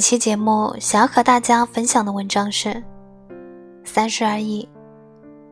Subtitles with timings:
[0.00, 2.70] 本期节目想要和大家分享的文章是
[3.84, 4.66] 《三十而已》，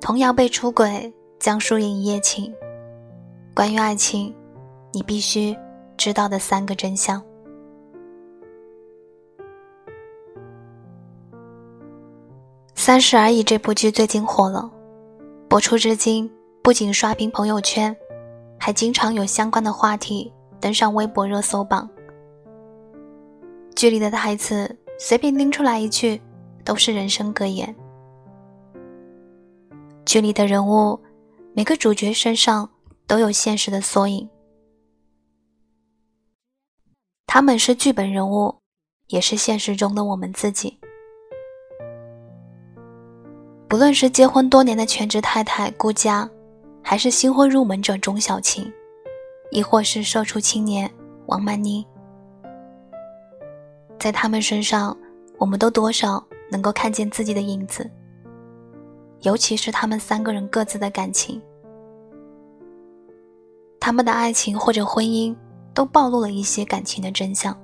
[0.01, 2.51] 童谣被出轨，江疏影一夜情。
[3.55, 4.35] 关于爱情，
[4.91, 5.55] 你必须
[5.99, 7.21] 知道的三个真相。
[12.75, 14.71] 《三十而已》这部剧最近火了，
[15.47, 17.95] 播出至今，不仅刷屏朋友圈，
[18.59, 21.87] 还经常有相关的话题登上微博热搜榜。
[23.79, 26.21] 剧里的台词随便拎出来一句，
[26.65, 27.73] 都是人生格言。
[30.05, 30.99] 剧里的人物，
[31.55, 32.69] 每个主角身上
[33.07, 34.29] 都有现实的缩影。
[37.25, 38.53] 他们是剧本人物，
[39.07, 40.77] 也是现实中的我们自己。
[43.69, 46.29] 不论是结婚多年的全职太太顾佳，
[46.83, 48.69] 还是新婚入门者钟小琴，
[49.53, 50.91] 亦或是社畜青年
[51.27, 51.87] 王曼妮。
[53.99, 54.97] 在他们身上，
[55.39, 57.91] 我们都多少能够看见自己的影子。
[59.23, 61.43] 尤其是他们三个人各自的感情，
[63.81, 65.35] 他们的爱情或者婚姻，
[65.75, 67.57] 都暴露了一些感情的真相。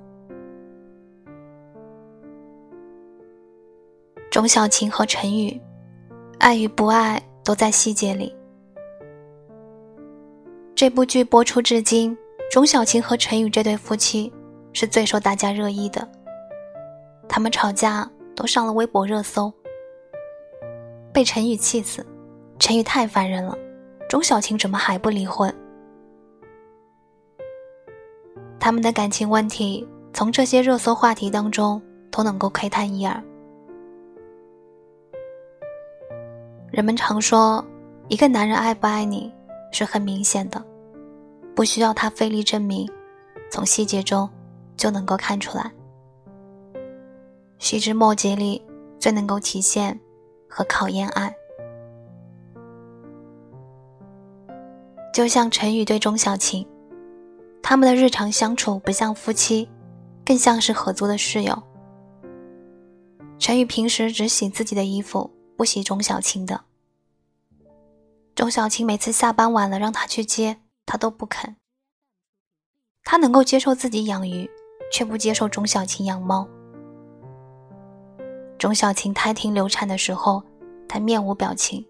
[4.29, 5.57] 钟小琴和陈宇，
[6.39, 8.35] 爱与不爱都在细节里。
[10.75, 12.17] 这部剧播出至今，
[12.51, 14.29] 钟小琴和陈宇这对夫妻
[14.73, 16.05] 是最受大家热议的。
[17.27, 19.51] 他们吵架都上了微博热搜，
[21.13, 22.05] 被陈宇气死。
[22.57, 23.57] 陈宇太烦人了，
[24.07, 25.53] 钟小琴怎么还不离婚？
[28.59, 33.21] 他们的感情问题从这些热搜话题当中都能够窥探一二。
[36.71, 37.63] 人们常说，
[38.07, 39.31] 一个男人爱不爱你
[39.71, 40.63] 是很明显的，
[41.53, 42.89] 不需要他费力证明，
[43.51, 44.29] 从细节中
[44.77, 45.71] 就能够看出来。
[47.57, 48.61] 细枝末节里
[48.99, 49.99] 最能够体现
[50.47, 51.35] 和考验爱，
[55.13, 56.67] 就像陈宇对钟小琴，
[57.63, 59.69] 他们的日常相处不像夫妻，
[60.25, 61.63] 更像是合租的室友。
[63.39, 66.61] 陈宇平时只洗自己的衣服，不洗钟小琴的。
[68.35, 71.55] 钟小琴每次下班晚了让他去接，他都不肯。
[73.03, 74.49] 他能够接受自己养鱼，
[74.91, 76.47] 却不接受钟小琴养猫。
[78.57, 80.41] 钟小琴胎停流产的时候，
[80.87, 81.85] 他面无表情。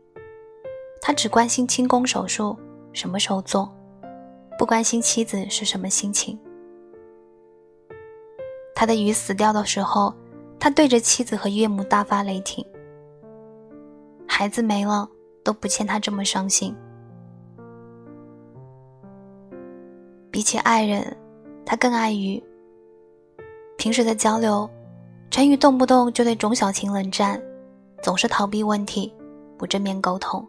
[1.01, 2.57] 他只关心清宫手术
[2.91, 3.71] 什么时候做，
[4.57, 6.37] 不关心妻子是什么心情。
[8.73, 10.13] 他的鱼死掉的时候，
[10.59, 12.65] 他对着妻子和岳母大发雷霆。
[14.27, 15.07] 孩子没了
[15.43, 16.75] 都不欠他这么伤心。
[20.31, 21.15] 比起爱人，
[21.63, 22.43] 他更爱鱼。
[23.77, 24.67] 平时的交流。
[25.35, 27.43] 陈宇动不动就对钟小琴冷战，
[28.01, 29.13] 总是逃避问题，
[29.57, 30.47] 不正面沟通。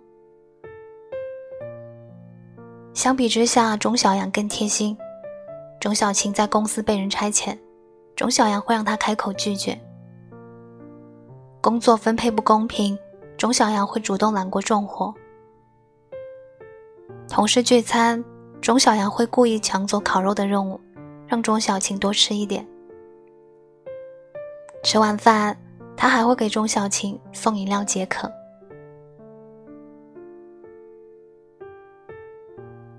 [2.95, 4.97] 相比之下，钟小阳更贴心。
[5.81, 7.59] 钟小琴在公司被人差遣，
[8.15, 9.77] 钟小阳会让他开口拒绝。
[11.61, 12.97] 工作分配不公平，
[13.37, 15.13] 钟小阳会主动揽过重活。
[17.29, 18.25] 同事聚餐，
[18.61, 20.81] 钟小阳会故意抢走烤肉的任务，
[21.27, 22.65] 让钟小琴多吃一点。
[24.87, 25.59] 吃完饭，
[25.97, 28.31] 他还会给钟小琴送饮料解渴。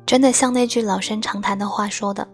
[0.06, 2.28] 真的像那句老生常谈的话说的：“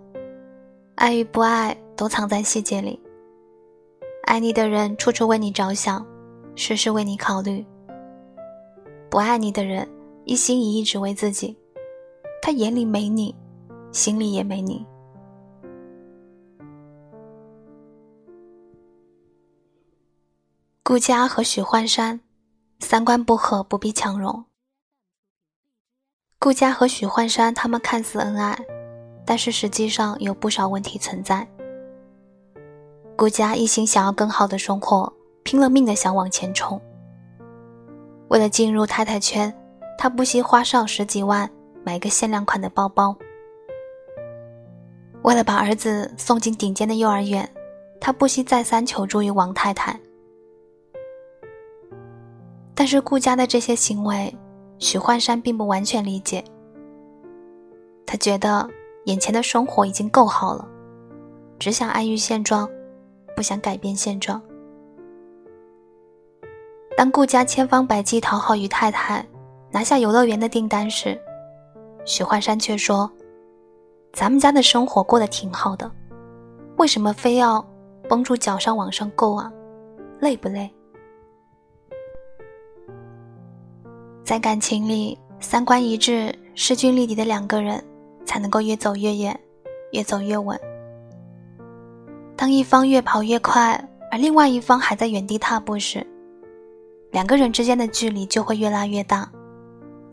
[0.97, 2.99] 爱与不爱都藏在细节里。”
[4.25, 6.03] 爱你的人处处为你着想，
[6.55, 7.63] 事事为你考虑；
[9.07, 9.87] 不爱你的人
[10.25, 11.55] 一心一意只为自己，
[12.41, 13.35] 他眼里没你，
[13.91, 14.83] 心里也没你。
[20.93, 22.19] 顾佳和许幻山
[22.79, 24.45] 三观不合，不必强融。
[26.37, 28.55] 顾佳和许幻山他们看似恩爱，
[29.25, 31.47] 但是实际上有不少问题存在。
[33.15, 35.11] 顾佳一心想要更好的生活，
[35.41, 36.79] 拼了命的想往前冲。
[38.27, 39.51] 为了进入太太圈，
[39.97, 41.49] 他不惜花上十几万
[41.83, 43.17] 买个限量款的包包。
[45.23, 47.51] 为了把儿子送进顶尖的幼儿园，
[47.99, 49.99] 他不惜再三求助于王太太。
[52.75, 54.35] 但是顾家的这些行为，
[54.79, 56.43] 许幻山并不完全理解。
[58.05, 58.67] 他觉得
[59.05, 60.67] 眼前的生活已经够好了，
[61.59, 62.69] 只想安于现状，
[63.35, 64.41] 不想改变现状。
[66.95, 69.25] 当顾家千方百计讨好于太太，
[69.71, 71.19] 拿下游乐园的订单时，
[72.05, 73.11] 许幻山却说
[74.13, 75.89] ：“咱们家的生活过得挺好的，
[76.77, 77.65] 为什么非要
[78.07, 79.51] 绷住脚上往上够啊，
[80.19, 80.71] 累不累？
[84.23, 87.83] 在感情里，三观一致、势均力敌的两个人，
[88.25, 89.37] 才能够越走越远，
[89.91, 90.57] 越走越稳。
[92.37, 93.73] 当一方越跑越快，
[94.09, 96.05] 而另外一方还在原地踏步时，
[97.11, 99.29] 两个人之间的距离就会越拉越大，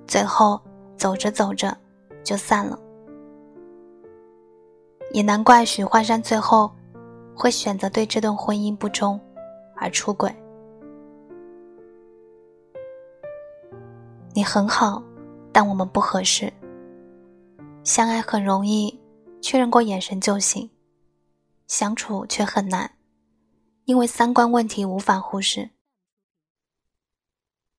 [0.09, 0.61] 最后
[0.97, 1.77] 走着走着
[2.25, 2.77] 就散了。
[5.13, 6.71] 也难怪许幻山最后
[7.35, 9.19] 会选择对这段婚姻不忠
[9.77, 10.35] 而出轨。
[14.53, 15.01] 很好，
[15.53, 16.53] 但我们不合适。
[17.85, 18.99] 相爱很容易，
[19.41, 20.69] 确认过眼神就行；
[21.69, 22.91] 相处却很难，
[23.85, 25.71] 因为三观问题无法忽视。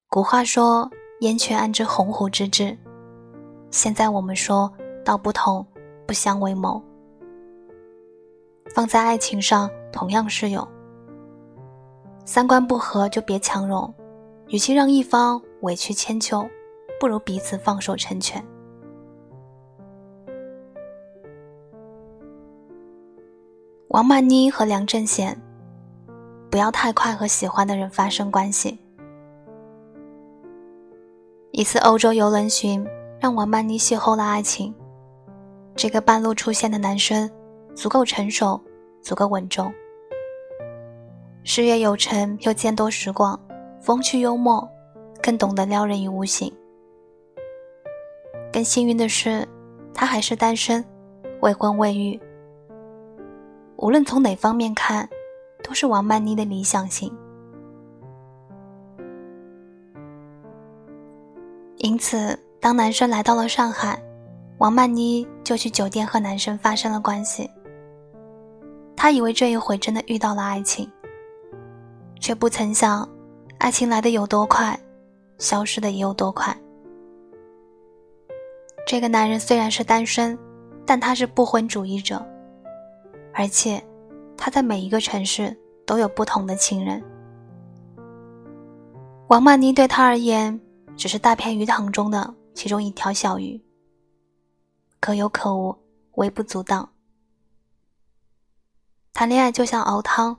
[0.08, 0.90] 古话说
[1.20, 2.78] “燕雀安知鸿鹄之志”，
[3.70, 4.72] 现在我们说
[5.04, 5.68] 道不同
[6.08, 6.82] 不相为谋。
[8.74, 10.66] 放在爱情上同样适用。
[12.24, 13.94] 三观不合就别强融，
[14.48, 15.42] 与其让一方。
[15.62, 16.50] 委屈迁就，
[17.02, 18.46] 不如彼此放手成全。
[23.88, 25.36] 王曼妮和梁正贤，
[26.52, 28.78] 不要太快和喜欢的人发生关系。
[31.50, 32.88] 一次欧洲游轮巡，
[33.20, 34.72] 让王曼妮邂逅了爱情。
[35.76, 37.28] 这个半路出现的男生，
[37.74, 38.62] 足够成熟，
[39.02, 39.74] 足够稳重，
[41.44, 43.40] 事业有成又见多识广，
[43.82, 44.70] 风趣幽默。
[45.20, 46.52] 更懂得撩人于无形。
[48.52, 49.48] 更幸运的是，
[49.94, 50.84] 他还是单身，
[51.42, 52.20] 未婚未育。
[53.78, 55.08] 无论从哪方面看，
[55.64, 57.12] 都是王曼妮的理想型。
[61.78, 64.00] 因此，当男生来到了上海，
[64.60, 67.50] 王曼妮就去酒店和男生发生了关系。
[68.96, 70.88] 她以为这一回真的遇到了爱情，
[72.20, 73.08] 却不曾想，
[73.58, 74.78] 爱情来的有多快。
[75.40, 76.56] 消失的也有多快？
[78.92, 80.38] 这个男人虽然是单身，
[80.86, 82.22] 但他是不婚主义者，
[83.34, 83.82] 而且
[84.36, 87.02] 他在每一个城市都有不同的情人。
[89.30, 90.60] 王曼妮对他而言
[90.98, 93.64] 只是大片鱼塘中的其中一条小鱼，
[95.00, 95.74] 可有可无，
[96.16, 96.90] 微不足道。
[99.14, 100.36] 谈恋爱就像熬汤，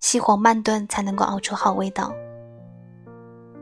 [0.00, 2.12] 细火慢炖才能够熬出好味道。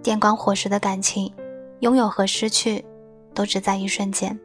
[0.02, 1.32] 电光火石的感情，
[1.78, 2.84] 拥有和失去，
[3.34, 4.38] 都只在一瞬间。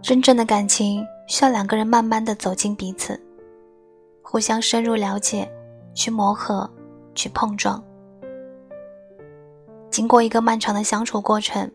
[0.00, 3.20] 真正的感情需要两个人慢慢的走进彼此，
[4.22, 5.50] 互相深入了解，
[5.92, 6.70] 去磨合，
[7.14, 7.82] 去碰撞。
[9.90, 11.70] 经过一个漫长的相处过程，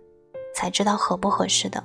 [0.56, 1.84] 才知道合不合适的，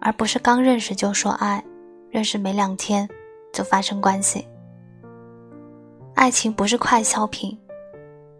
[0.00, 1.64] 而不是刚认识就说爱，
[2.10, 3.08] 认识没两天
[3.52, 4.46] 就发生关系。
[6.14, 7.58] 爱情不是快消品，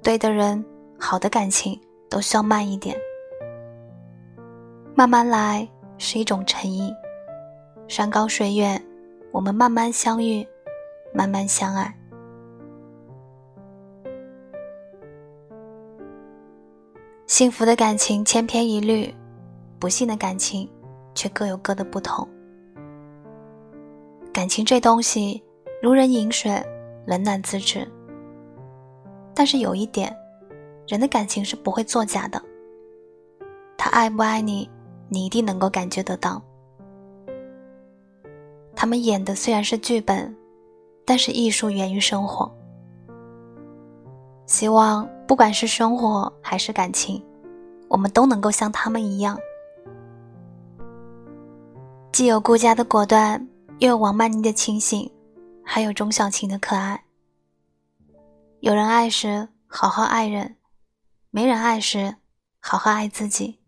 [0.04, 0.62] 对的人、
[1.00, 1.80] 好的感情
[2.10, 2.94] 都需要慢一点，
[4.94, 5.66] 慢慢来
[5.96, 6.92] 是一种诚意。
[7.88, 8.78] 山高水远，
[9.32, 10.46] 我们慢慢相遇，
[11.14, 11.98] 慢慢相爱。
[17.26, 19.12] 幸福的感情千篇一律，
[19.78, 20.70] 不幸的感情
[21.14, 22.28] 却各有各的不同。
[24.34, 25.42] 感情这东西，
[25.82, 26.62] 如人饮水。
[27.06, 27.86] 冷暖自知，
[29.34, 30.14] 但是有一点，
[30.86, 32.40] 人的感情是不会作假的。
[33.76, 34.70] 他爱不爱你，
[35.08, 36.40] 你一定能够感觉得到。
[38.74, 40.34] 他们演的虽然是剧本，
[41.04, 42.50] 但是艺术源于生活。
[44.46, 47.22] 希望不管是生活还是感情，
[47.88, 49.38] 我们都能够像他们一样，
[52.12, 53.48] 既有顾家的果断，
[53.78, 55.10] 又有王曼妮的清醒。
[55.66, 57.02] 还有钟小琴的可爱。
[58.64, 60.56] 有人爱时，好好爱人；
[61.28, 62.16] 没人爱时，
[62.60, 63.60] 好好爱自己。